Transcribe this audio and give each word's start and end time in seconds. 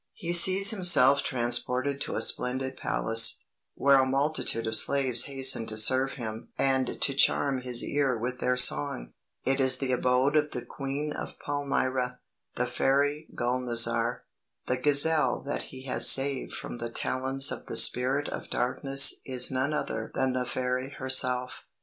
"He 0.15 0.33
sees 0.33 0.71
himself 0.71 1.21
transported 1.23 2.01
to 2.01 2.15
a 2.15 2.23
splendid 2.23 2.75
palace, 2.75 3.37
where 3.75 3.99
a 4.01 4.03
multitude 4.07 4.65
of 4.65 4.75
slaves 4.75 5.25
hasten 5.25 5.67
to 5.67 5.77
serve 5.77 6.13
him 6.13 6.49
and 6.57 6.99
to 6.99 7.13
charm 7.13 7.61
his 7.61 7.83
ear 7.83 8.17
with 8.17 8.39
their 8.39 8.57
song. 8.57 9.13
It 9.45 9.59
is 9.59 9.77
the 9.77 9.91
abode 9.91 10.35
of 10.35 10.53
the 10.53 10.65
Queen 10.65 11.13
of 11.13 11.37
Palmyra 11.45 12.19
the 12.55 12.65
fairy 12.65 13.27
Gul 13.35 13.59
nazar. 13.59 14.23
The 14.65 14.77
gazelle 14.77 15.43
that 15.45 15.65
he 15.69 15.83
has 15.85 16.09
saved 16.09 16.53
from 16.53 16.79
the 16.79 16.89
talons 16.89 17.51
of 17.51 17.67
the 17.67 17.77
spirit 17.77 18.27
of 18.27 18.49
darkness 18.49 19.21
is 19.23 19.51
none 19.51 19.71
other 19.71 20.11
than 20.15 20.33
the 20.33 20.45
fairy 20.47 20.89
herself. 20.89 21.63